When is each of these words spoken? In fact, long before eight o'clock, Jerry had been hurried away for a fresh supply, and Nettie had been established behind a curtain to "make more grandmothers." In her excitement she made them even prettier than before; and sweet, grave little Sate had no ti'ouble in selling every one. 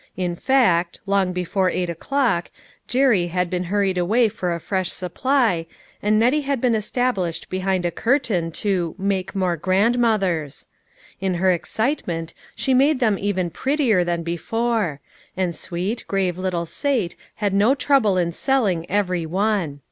In 0.17 0.35
fact, 0.35 0.99
long 1.05 1.31
before 1.31 1.69
eight 1.69 1.87
o'clock, 1.87 2.49
Jerry 2.87 3.27
had 3.27 3.51
been 3.51 3.65
hurried 3.65 3.99
away 3.99 4.29
for 4.29 4.51
a 4.51 4.59
fresh 4.59 4.89
supply, 4.91 5.67
and 6.01 6.17
Nettie 6.17 6.41
had 6.41 6.59
been 6.59 6.73
established 6.73 7.51
behind 7.51 7.85
a 7.85 7.91
curtain 7.91 8.51
to 8.65 8.95
"make 8.97 9.35
more 9.35 9.55
grandmothers." 9.57 10.65
In 11.19 11.35
her 11.35 11.51
excitement 11.51 12.33
she 12.55 12.73
made 12.73 12.99
them 12.99 13.19
even 13.19 13.51
prettier 13.51 14.03
than 14.03 14.23
before; 14.23 15.01
and 15.37 15.53
sweet, 15.53 16.03
grave 16.07 16.35
little 16.35 16.65
Sate 16.65 17.15
had 17.35 17.53
no 17.53 17.75
ti'ouble 17.75 18.17
in 18.19 18.31
selling 18.31 18.89
every 18.89 19.27
one. 19.27 19.79